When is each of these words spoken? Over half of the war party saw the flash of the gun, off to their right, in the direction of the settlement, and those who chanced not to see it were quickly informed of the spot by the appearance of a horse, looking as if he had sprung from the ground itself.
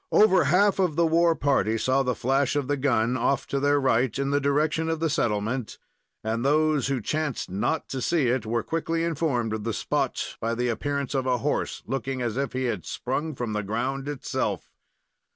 Over 0.11 0.45
half 0.45 0.79
of 0.79 0.95
the 0.95 1.05
war 1.05 1.35
party 1.35 1.77
saw 1.77 2.01
the 2.01 2.15
flash 2.15 2.55
of 2.55 2.67
the 2.67 2.75
gun, 2.75 3.15
off 3.15 3.45
to 3.45 3.59
their 3.59 3.79
right, 3.79 4.17
in 4.17 4.31
the 4.31 4.41
direction 4.41 4.89
of 4.89 4.99
the 4.99 5.11
settlement, 5.11 5.77
and 6.23 6.43
those 6.43 6.87
who 6.87 7.01
chanced 7.01 7.51
not 7.51 7.87
to 7.89 8.01
see 8.01 8.25
it 8.25 8.43
were 8.43 8.63
quickly 8.63 9.03
informed 9.03 9.53
of 9.53 9.63
the 9.63 9.73
spot 9.73 10.37
by 10.39 10.55
the 10.55 10.69
appearance 10.69 11.13
of 11.13 11.27
a 11.27 11.37
horse, 11.37 11.83
looking 11.85 12.19
as 12.19 12.35
if 12.35 12.53
he 12.53 12.63
had 12.63 12.83
sprung 12.83 13.35
from 13.35 13.53
the 13.53 13.61
ground 13.61 14.07
itself. 14.07 14.71